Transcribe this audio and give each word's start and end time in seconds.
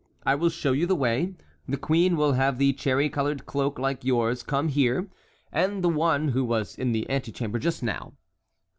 I 0.25 0.33
will 0.33 0.49
show 0.49 0.71
you 0.71 0.87
the 0.87 0.95
way. 0.95 1.35
The 1.67 1.77
queen 1.77 2.17
will 2.17 2.31
have 2.31 2.57
the 2.57 2.73
cherry 2.73 3.07
colored 3.07 3.45
cloak 3.45 3.77
like 3.77 4.03
yours 4.03 4.41
come 4.41 4.69
here—the 4.69 5.89
one 5.89 6.29
who 6.29 6.43
was 6.43 6.75
in 6.75 6.91
the 6.91 7.07
antechamber 7.07 7.59
just 7.59 7.83
now. 7.83 8.13